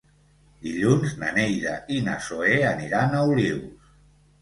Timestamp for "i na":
1.99-2.17